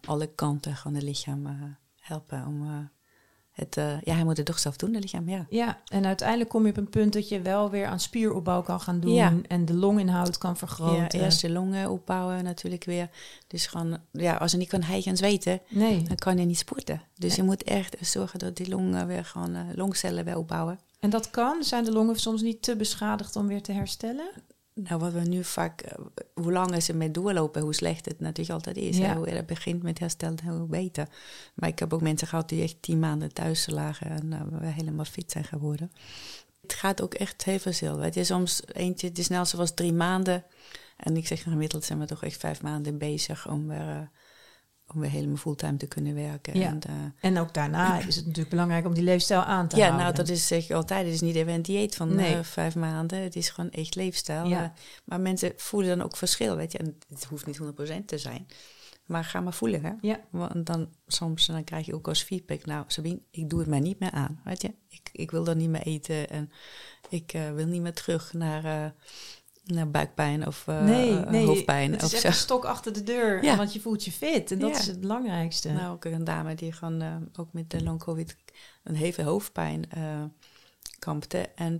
[0.05, 1.63] alle kanten van het lichaam uh,
[1.99, 2.45] helpen.
[2.45, 2.77] Om uh,
[3.59, 5.45] het, uh, ja, hij moet het toch zelf doen, het lichaam, ja.
[5.49, 8.81] Ja, en uiteindelijk kom je op een punt dat je wel weer aan spieropbouw kan
[8.81, 9.13] gaan doen.
[9.13, 9.33] Ja.
[9.47, 11.19] En de longinhoud kan vergroten.
[11.19, 13.09] Ja, eerst de longen opbouwen natuurlijk weer.
[13.47, 16.03] Dus gewoon, ja, als je niet kan hijgen en zweten, nee.
[16.03, 17.01] dan kan je niet sporten.
[17.15, 17.37] Dus Nee.
[17.37, 20.79] je moet echt zorgen dat die longen weer gewoon, uh, longcellen weer opbouwen.
[20.99, 21.63] En dat kan?
[21.63, 24.29] Zijn de longen soms niet te beschadigd om weer te herstellen?
[24.83, 28.49] Nou, wat we nu vaak, uh, hoe langer ze mee doorlopen, hoe slecht het natuurlijk
[28.49, 28.97] altijd is.
[28.97, 29.15] Ja.
[29.15, 31.07] Hoe eerder begint met herstel, hoe beter.
[31.53, 34.73] Maar ik heb ook mensen gehad die echt tien maanden thuis lagen en uh, weer
[34.73, 35.91] helemaal fit zijn geworden.
[36.61, 37.97] Het gaat ook echt heel verschil.
[37.97, 40.43] Weet je, soms eentje, de snelste was drie maanden.
[40.97, 44.01] En ik zeg gemiddeld zijn we toch echt vijf maanden bezig om weer, uh,
[44.93, 46.59] om weer helemaal fulltime te kunnen werken.
[46.59, 46.67] Ja.
[46.67, 49.81] En, uh, En ook daarna is het natuurlijk belangrijk om die leefstijl aan te ja,
[49.81, 50.03] houden.
[50.03, 51.05] nou, dat is zeg ik altijd.
[51.05, 52.35] Het is niet even een dieet van Nee.
[52.35, 53.21] uh, vijf maanden.
[53.21, 54.45] Het is gewoon echt leefstijl.
[54.45, 54.63] Ja.
[54.63, 54.69] Uh,
[55.05, 56.77] maar mensen voelen dan ook verschil, weet je.
[56.77, 58.47] En het hoeft niet 100% te zijn.
[59.05, 59.91] Maar ga maar voelen, hè.
[60.01, 60.19] Ja.
[60.29, 62.65] Want dan soms dan krijg je ook als feedback...
[62.65, 64.73] Nou, Sabine, ik doe het mij niet meer aan, weet je.
[64.89, 66.51] Ik, ik wil dan niet meer eten en
[67.09, 68.93] ik wil niet meer terug naar...
[69.73, 71.91] Naar buikpijn of uh, nee, nee, hoofdpijn.
[71.91, 72.27] Het of is echt zo.
[72.27, 73.55] een stok achter de deur, Ja.
[73.57, 74.51] want je voelt je fit.
[74.51, 74.79] En dat Ja.
[74.79, 75.69] is het belangrijkste.
[75.71, 78.35] Nou, ook een dame die gewoon uh, ook met de long covid
[78.83, 80.23] een hevige hoofdpijn uh,
[80.99, 81.37] kampte.
[81.55, 81.79] En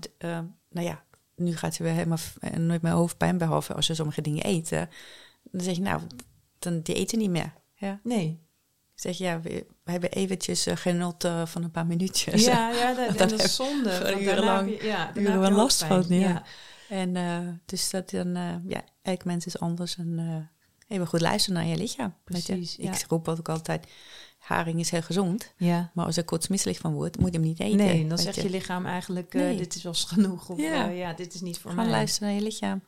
[0.69, 1.03] nou ja,
[1.35, 2.17] nu gaat ze weer helemaal
[2.57, 4.89] nooit meer hoofdpijn, behalve als ze sommige dingen eten.
[5.51, 6.01] Dan zeg je, nou,
[6.59, 7.53] dan die eten niet meer.
[7.75, 7.99] Ja.
[8.03, 8.39] Nee.
[8.95, 12.45] Ik zeg, ja, we, we hebben eventjes uh, genot uh, van een paar minuutjes.
[12.45, 14.15] Ja, ja dat, is zonde.
[14.21, 16.43] Urenlang- ja, uren last van, ja.
[16.89, 19.97] En uh, dus dat dan, uh, ja, elk mens is anders.
[19.97, 20.35] En uh,
[20.87, 22.13] even goed luisteren naar je lichaam.
[22.25, 22.31] je.
[22.43, 22.91] Precies, ja.
[22.93, 23.87] Ik roep ook altijd,
[24.37, 25.53] haring is heel gezond.
[25.57, 25.91] Ja.
[25.93, 27.77] Maar als er kotsmisselijk van wordt, moet je hem niet eten.
[27.77, 29.57] Nee, dan zegt je lichaam eigenlijk, eh, Nee.
[29.57, 30.49] dit is wel eens genoeg.
[30.49, 30.73] Of Ja.
[30.73, 31.95] ja, ja dit is niet voor Gewoon mij.
[31.95, 32.83] luisteren naar je lichaam.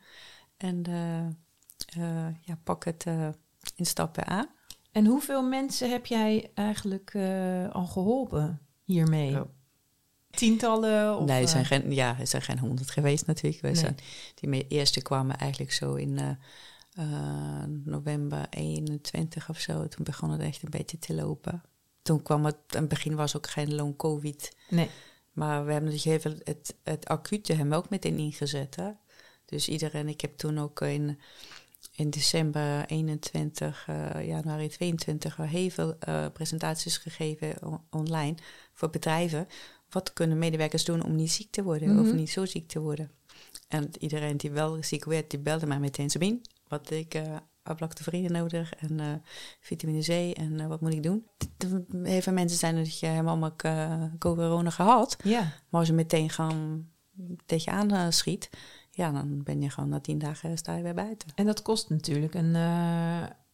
[0.56, 1.26] En eh,
[2.26, 3.28] eh, ja, pak het eh,
[3.76, 4.46] in stappen aan.
[4.92, 9.40] En hoeveel mensen heb jij eigenlijk eh, al geholpen hiermee?
[9.40, 9.48] Oh.
[10.36, 11.18] Tientallen?
[11.18, 13.62] Of, nee, er zijn eh, geen, ja, er zijn geen honderd geweest natuurlijk.
[13.62, 13.74] Nee.
[13.74, 13.96] zijn,
[14.34, 16.28] die eerste kwamen eigenlijk zo in eh,
[16.94, 19.88] eh, november 21 of zo.
[19.88, 21.62] Toen begon het echt een beetje te lopen.
[22.02, 24.56] Toen kwam het, in het begin was ook geen long covid.
[24.68, 24.90] Nee.
[25.32, 28.76] Maar we hebben natuurlijk heel veel, het, het acute we ook meteen ingezet.
[28.76, 28.90] Hè?
[29.44, 31.18] Dus iedereen, ik heb toen ook in,
[31.92, 35.96] in december 21, eh, januari 22 al heel veel
[36.32, 38.34] presentaties gegeven on- online
[38.72, 39.48] voor bedrijven.
[39.92, 42.14] Wat kunnen medewerkers doen om niet ziek te worden of Mhm.
[42.16, 43.10] niet zo ziek te worden?
[43.68, 46.40] En iedereen die wel ziek werd, die belde mij meteen Sabine.
[46.68, 47.36] Wat ik uh,
[48.28, 49.06] nodig en eh,
[49.60, 50.02] vitamine
[50.32, 51.26] C en eh, wat moet ik doen?
[52.02, 55.16] Heel veel mensen zijn natuurlijk helemaal allemaal eh, corona gehad.
[55.68, 56.88] Maar als je meteen gaan
[57.46, 58.50] tegenaan eh, schiet,
[58.90, 61.28] ja, dan ben je gewoon na tien dagen sta je weer buiten.
[61.34, 62.54] En dat kost natuurlijk een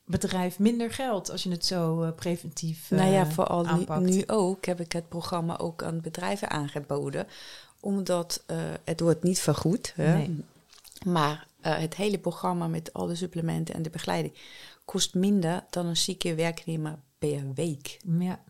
[0.09, 4.01] bedrijf minder geld als je het zo eh, preventief nou ja, eh, vooral nu, aanpakt.
[4.01, 7.27] nu ook heb ik het programma ook aan bedrijven aangeboden.
[7.81, 9.93] Omdat eh, het wordt niet vergoed.
[9.97, 10.17] Hè?
[10.17, 10.45] Nee.
[11.05, 14.35] Maar het hele programma met alle supplementen en de begeleiding
[14.85, 18.01] kost minder dan een zieke werknemer per week.
[18.19, 18.41] Ja.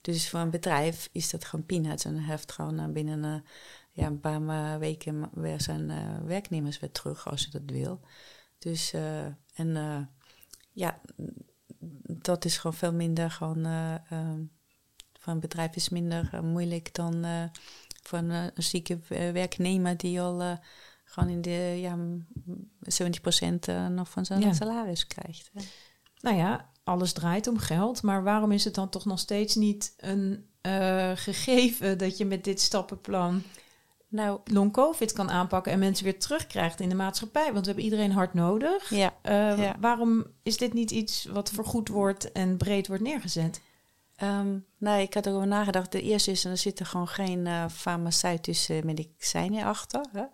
[0.00, 2.04] Dus voor een bedrijf is dat gewoon peanuts.
[2.04, 3.44] En dan heeft gewoon binnen
[3.92, 5.92] ja, een paar weken weer zijn
[6.26, 8.00] werknemers weer terug als je dat wil.
[8.58, 8.92] Dus
[9.54, 9.76] en
[10.78, 11.00] ja,
[12.20, 13.64] dat is gewoon veel minder gewoon
[15.18, 17.24] voor een bedrijf is minder eh, moeilijk dan
[18.02, 18.98] voor een, een zieke
[19.32, 20.58] werknemer die al
[21.04, 22.26] gewoon in de ja, m-
[22.80, 24.52] 70% eh, nog van zijn Ja.
[24.52, 25.50] salaris krijgt.
[25.52, 25.60] hè.
[26.20, 28.02] Nou ja, alles draait om geld.
[28.02, 30.46] Maar waarom is het dan toch nog steeds niet een
[31.14, 33.42] gegeven dat je met dit stappenplan
[34.10, 37.44] Nou, long covid kan aanpakken en mensen weer terugkrijgt in de maatschappij?
[37.44, 38.90] Want we hebben iedereen hard nodig.
[38.90, 39.14] ja.
[39.22, 39.76] Eh, Ja.
[39.80, 43.60] Waarom is dit niet iets wat vergoed wordt en breed wordt neergezet?
[44.16, 45.92] Ehm, nee, ik had erover nagedacht.
[45.92, 50.04] De eerste is, er zitten gewoon geen eh, farmaceutische medicijnen achter.
[50.12, 50.24] Hè?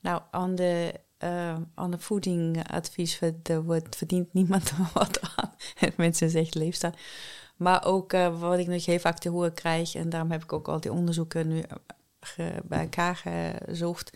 [0.00, 3.20] Nou, aan de, eh, aan de voedingadvies
[3.64, 5.54] wordt, verdient niemand wat aan.
[5.96, 6.92] Mensen zegt leefstijl.
[7.56, 10.68] Maar ook wat ik nog heel vaak te horen krijg, en daarom heb ik ook
[10.68, 11.62] al die onderzoeken nu
[12.22, 13.16] ge- bij elkaar
[13.66, 14.10] gezocht,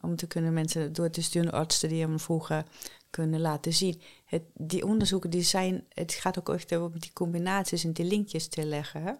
[0.00, 2.64] om te kunnen mensen door te sturen, artsen die hem vroeger
[3.10, 4.00] kunnen laten zien.
[4.24, 8.48] Het, die onderzoeken, die zijn, het gaat ook echt om die combinaties en die linkjes
[8.48, 9.02] te leggen.
[9.02, 9.12] Hè?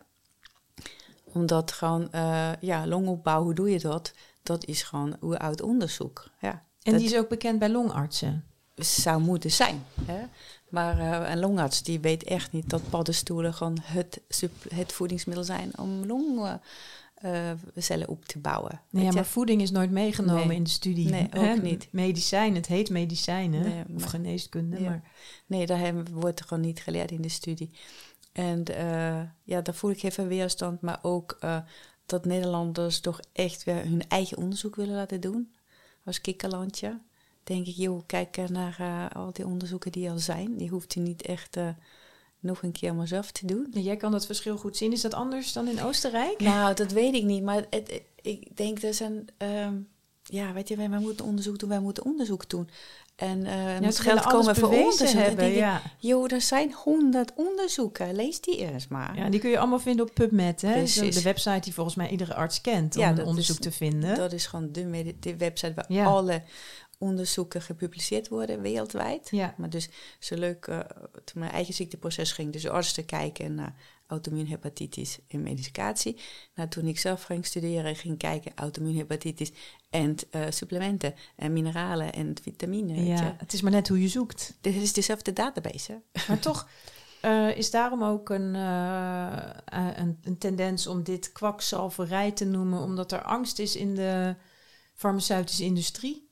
[1.24, 4.12] Omdat gewoon, eh, ja, longopbouw, hoe doe je dat?
[4.42, 6.28] Dat is gewoon oud onderzoek.
[6.40, 6.50] Ja,
[6.82, 8.44] En dat die is ook bekend bij longartsen.
[8.74, 9.84] zou moeten zijn.
[10.04, 10.24] Hè?
[10.68, 14.20] Maar eh, een longarts die weet echt niet dat paddenstoelen gewoon het,
[14.74, 16.06] het voedingsmiddel zijn om
[17.22, 18.80] longcellen op te bouwen.
[18.90, 20.56] Nee, ja, maar voeding is nooit meegenomen Nee.
[20.56, 21.08] in de studie.
[21.10, 21.54] Nee, ook Hè?
[21.54, 21.88] niet.
[21.92, 24.80] Medicijn, het heet medicijnen Nee, of maar- geneeskunde.
[24.82, 24.88] Ja.
[24.88, 25.02] Maar
[25.46, 27.70] Nee, daar hebben- wordt er gewoon niet geleerd in de studie.
[28.32, 30.80] En eh, ja, daar voel ik even weerstand.
[30.80, 31.58] Maar ook eh,
[32.06, 35.54] dat Nederlanders toch echt weer hun eigen onderzoek willen laten doen.
[36.04, 37.00] Als kikkerlandje.
[37.44, 40.56] Denk ik, joh, kijk naar al die onderzoeken die al zijn.
[40.56, 41.56] Die hoeft je niet echt
[42.40, 43.66] nog een keer maar zelf te doen.
[43.70, 44.92] Ja, jij kan dat verschil goed zien.
[44.92, 46.40] Is dat anders dan in Oostenrijk?
[46.40, 47.42] Nou, dat weet ik niet.
[47.42, 49.26] Maar het, ik denk dat zijn...
[49.36, 49.74] ehm,
[50.22, 52.68] ja, weet je, wij, wij moeten onderzoek doen, wij moeten onderzoek doen.
[53.16, 55.06] En Ja, moet ze geld komen voor onderzoek.
[55.08, 55.48] En hebben.
[55.52, 55.82] Ja.
[55.98, 58.14] Joh, er zijn honderd onderzoeken.
[58.14, 59.16] Lees die eerst maar.
[59.16, 60.62] ja, die kun je allemaal vinden op PubMed.
[60.62, 60.72] Hè?
[60.72, 61.14] Precies.
[61.14, 63.72] De website die volgens mij iedere arts kent om Ja, een dat onderzoek is- te
[63.72, 64.14] vinden.
[64.16, 66.42] Dat is gewoon de, website waar alle
[66.98, 69.28] onderzoeken gepubliceerd worden wereldwijd.
[69.30, 69.54] Ja.
[69.56, 70.78] Maar dus zo leuk, eh,
[71.24, 73.74] toen mijn eigen ziekteproces ging, dus arts te kijken naar
[74.06, 76.16] auto-immuunhepatitis en medicatie.
[76.54, 79.52] Nou, toen ik zelf ging studeren, ging kijken auto-immuunhepatitis
[79.90, 82.94] en eh, supplementen en mineralen en vitamine.
[82.94, 83.12] weet je.
[83.24, 84.56] Ja, het is maar net hoe je zoekt.
[84.60, 85.98] Dit is dezelfde database, hè?
[86.28, 86.68] Maar toch
[87.20, 93.22] eh, is daarom ook een, een, een tendens om dit kwakzalverij te noemen, omdat er
[93.22, 94.36] angst is in de
[94.94, 96.25] farmaceutische industrie.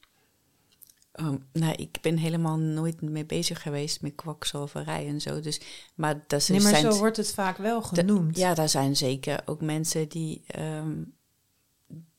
[1.20, 5.40] Oh, nou, ik ben helemaal nooit mee bezig geweest met kwakzalverij en zo.
[5.40, 5.60] Dus,
[5.94, 8.36] maar dat Nee, maar zijn zo wordt het vaak wel genoemd.
[8.36, 11.02] Ja, daar zijn zeker ook mensen die ehm,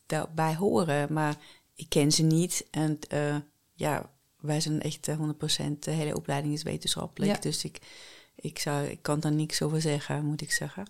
[0.06, 1.38] daarbij horen, maar
[1.74, 2.68] ik ken ze niet.
[2.72, 3.36] En eh,
[3.74, 7.36] ja, wij zijn echt eh, 100% de hele opleiding is wetenschappelijk.
[7.36, 7.40] Ja.
[7.42, 7.80] Dus ik,
[8.36, 10.88] ik, zou, ik kan daar niks over zeggen, moet ik zeggen.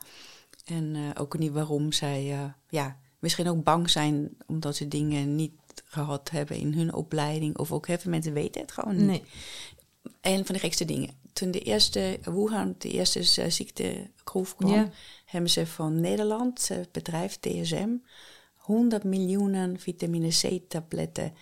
[0.66, 5.36] En eh, ook niet waarom zij, eh, ja, misschien ook bang zijn omdat ze dingen
[5.36, 5.54] niet
[5.86, 7.58] gehad hebben in hun opleiding.
[7.58, 9.06] Of ook heel veel mensen weten het gewoon niet.
[9.06, 9.24] Nee.
[10.22, 11.10] een van de gekste dingen.
[11.34, 14.90] Toen de eerste Wuhan, de eerste uh, ziektegroef kwam, Ja.
[15.26, 17.90] hebben ze van Nederland, het bedrijf DSM,
[18.56, 21.34] 100 miljoen vitamine C-tabletten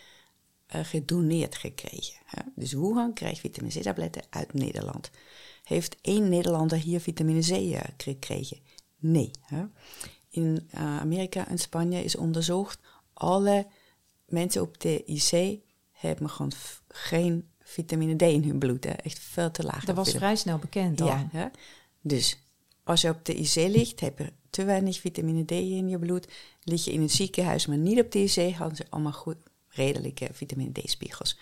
[0.75, 2.15] uh, gedoneerd gekregen.
[2.25, 2.41] Hè?
[2.55, 5.09] Dus Wuhan krijgt vitamine C-tabletten uit Nederland.
[5.63, 8.57] Heeft één Nederlander hier vitamine C uh, gekregen?
[8.97, 9.31] Nee.
[9.41, 9.63] Hè?
[10.29, 12.79] In uh, Amerika en Spanje is onderzocht,
[13.13, 13.67] alle
[14.25, 15.59] mensen op de IC
[15.91, 16.51] hebben gewoon
[16.87, 18.83] geen vitamine D in hun bloed.
[18.83, 18.91] Hè?
[18.91, 19.85] Echt veel te laag.
[19.85, 21.07] Dat was vrij snel bekend dan.
[21.07, 21.47] Ja, hè?
[22.01, 22.37] Dus
[22.83, 26.27] als je op de IC ligt, heb je te weinig vitamine D in je bloed.
[26.63, 30.29] Lig je in het ziekenhuis, maar niet op de IC, hadden ze allemaal goed, redelijke
[30.31, 31.37] vitamine D-spiegels.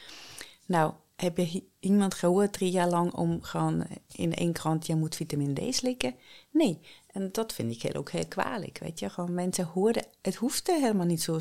[0.66, 5.16] Nou, heb je iemand gehoord drie jaar lang om gewoon in één krant, je moet
[5.16, 6.16] vitamine D slikken?
[6.52, 6.80] Nee.
[7.08, 9.10] En dat vind ik heel, ook heel kwalijk, weet je.
[9.10, 11.32] Gewoon mensen hoorden, het hoeft helemaal niet zo,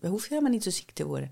[0.00, 1.30] hoeven helemaal niet zo ziek te worden.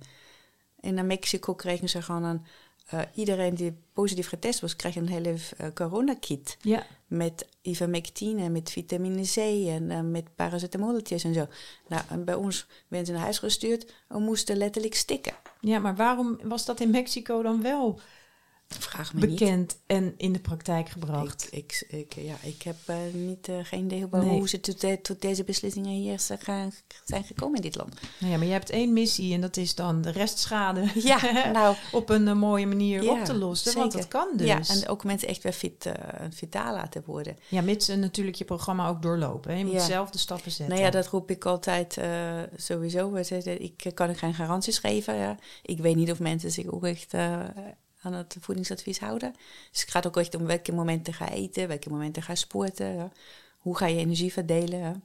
[0.80, 2.44] En naar Mexico kregen ze gewoon een,
[2.94, 6.56] uh, iedereen die positief getest was, kreeg een hele uh, coronakit.
[6.60, 6.86] Ja.
[7.06, 9.36] Met ivermectine, met vitamine C
[9.68, 11.46] en uh, met paracetamolletjes en zo.
[11.88, 15.34] Nou, en bij ons werden ze naar huis gestuurd en moesten letterlijk stikken.
[15.60, 18.00] Ja, maar waarom was dat in Mexico dan wel
[18.78, 19.76] Vraag me bekend niet.
[19.86, 21.48] en in de praktijk gebracht?
[21.50, 24.28] Ik, ik, ik ja, ik heb uh, niet, uh, geen idee nee.
[24.28, 26.72] hoe ze tot, de, tot, deze beslissingen hier zijn,
[27.04, 27.94] zijn gekomen in dit land.
[28.18, 31.76] Nou ja, maar je hebt één missie en dat is dan de restschade ja, nou,
[31.92, 33.72] op een uh, mooie manier ja, op te lossen.
[33.72, 33.80] Zeker.
[33.80, 34.46] Want dat kan dus.
[34.46, 35.92] Ja, en ook mensen echt weer fit,
[36.30, 37.36] vitaal laten worden.
[37.48, 39.50] Ja, mits ze natuurlijk je programma ook doorlopen.
[39.50, 39.58] Hè?
[39.58, 39.84] Je moet ja.
[39.84, 40.74] zelf de stappen zetten.
[40.74, 41.98] Nou ja, dat roep ik altijd
[42.56, 43.14] sowieso.
[43.14, 45.14] Ik kan geen garanties geven.
[45.14, 45.36] Ja.
[45.62, 47.14] Ik weet niet of mensen zich ook echt
[48.00, 49.34] aan het voedingsadvies houden.
[49.70, 53.12] Dus het gaat ook echt om welke momenten ga eten, welke momenten ga sporten.
[53.58, 55.04] Hoe ga je energie verdelen.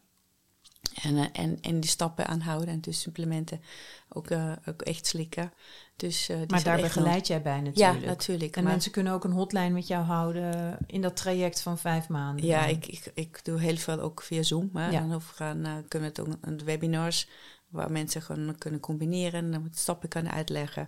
[1.01, 3.61] En, uh, en, en die stappen aanhouden en dus supplementen
[4.09, 5.53] ook, uh, ook echt slikken.
[5.95, 8.01] Dus, uh, maar daar begeleid jij bij natuurlijk.
[8.01, 8.55] Ja, natuurlijk.
[8.55, 12.07] En maar mensen kunnen ook een hotline met jou houden in dat traject van vijf
[12.07, 12.45] maanden.
[12.45, 14.69] Ja, ik, ik, ik doe heel veel ook via Zoom.
[14.73, 14.89] Hè.
[14.89, 15.07] Ja.
[15.07, 17.27] Dan gaan, kunnen we het ook webinars
[17.67, 20.87] waar mensen gewoon kunnen combineren en stappen kunnen uitleggen.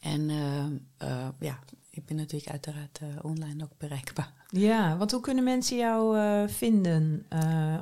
[0.00, 0.64] En uh,
[1.02, 1.58] uh, ja,
[1.90, 4.32] ik ben natuurlijk uiteraard uh, online ook bereikbaar.
[4.48, 6.18] Ja, want hoe kunnen mensen jou
[6.48, 7.26] vinden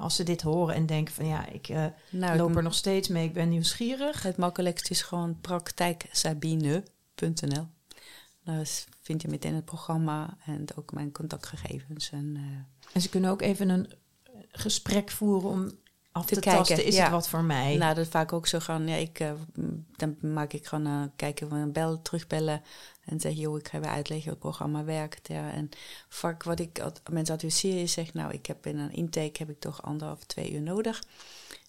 [0.00, 1.68] als ze dit horen en denken van ja, ik
[2.10, 4.22] nou, loop er nog steeds mee, ik ben nieuwsgierig?
[4.22, 7.66] Het makkelijkste is gewoon praktijksabine.nl.
[8.44, 8.68] Daar
[9.00, 12.10] vind je meteen het programma en ook mijn contactgegevens.
[12.10, 12.36] En,
[12.92, 13.92] en ze kunnen ook even een
[14.50, 15.70] gesprek voeren om
[16.14, 17.02] af te, te kijken, tasten, is ja.
[17.02, 17.76] het wat voor mij?
[17.76, 18.88] Nou, dat vaak ook zo gaan.
[18.88, 19.32] Ja, ik, uh,
[19.96, 22.62] dan maak ik gewoon uh, kijken, een bel, terugbellen
[23.04, 25.28] en zeg, joh, ik ga weer uitleggen hoe het programma werkt.
[25.28, 25.52] Ja.
[25.52, 25.68] En
[26.08, 29.50] vaak wat ik ad, mensen adviseer is, zeg, nou, ik heb in een intake heb
[29.50, 31.02] ik toch anderhalf, twee uur nodig.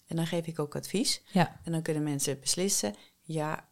[0.06, 1.22] En dan geef ik ook advies.
[1.26, 1.60] Ja.
[1.64, 3.68] En dan kunnen mensen beslissen, ja,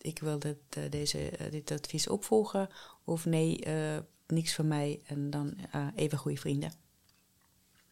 [0.00, 2.68] ik wil dit, uh, deze, dit advies opvolgen.
[3.04, 3.64] Of nee,
[4.26, 5.00] niks van mij.
[5.06, 5.54] En dan
[5.94, 6.72] even goede vrienden.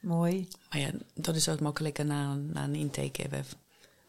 [0.01, 0.49] Mooi.
[0.71, 3.45] Maar ja, dat is ook makkelijker na, na een intake hebben.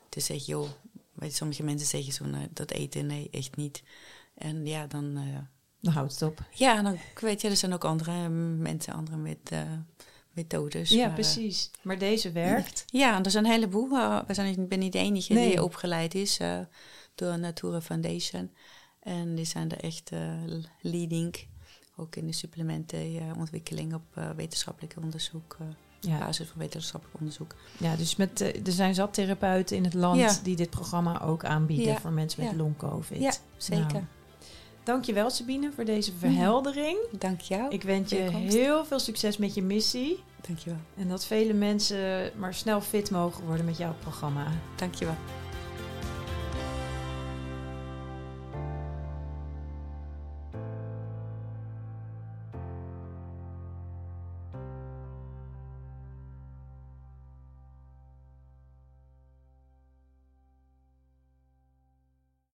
[0.10, 0.70] Te zeggen, joh,
[1.14, 3.84] weet je, sommige mensen zeggen zo, nou, dat eten, nee, echt niet.
[4.34, 5.18] En ja, dan...
[5.18, 5.38] Uh,
[5.82, 6.44] dan houdt het op.
[6.54, 9.62] Ja, dan weet je, er zijn ook andere mensen, andere met, uh,
[10.32, 10.90] methodes.
[10.90, 11.72] Ja, maar, precies.
[11.82, 12.86] Maar deze werkt.
[12.88, 13.90] Ja, en er zijn een heleboel.
[13.92, 15.50] Uh, we zijn, ik ben niet de enige nee.
[15.50, 16.40] die opgeleid is
[17.16, 18.52] door Natura Foundation.
[19.00, 20.12] En die zijn er echt
[20.82, 21.48] leading
[22.00, 25.58] ook in de supplementenontwikkeling op uh, wetenschappelijk onderzoek.
[25.62, 25.68] Uh,
[26.00, 26.20] ja.
[26.20, 27.56] basis van wetenschappelijk onderzoek.
[27.78, 30.34] Ja, dus met, er zijn zat therapeuten in het land ja.
[30.44, 32.00] die dit programma ook aanbieden ja.
[32.00, 33.20] voor mensen met long-covid.
[33.20, 33.94] Ja, zeker.
[33.94, 34.04] Nou,
[34.84, 36.98] dankjewel Sabine voor deze verheldering.
[37.12, 37.70] Dank jou.
[37.70, 40.24] Ik wens je heel veel succes met je missie.
[40.48, 40.80] Dankjewel.
[40.98, 44.48] En dat vele mensen maar snel fit mogen worden met jouw programma.
[44.76, 45.16] Dankjewel.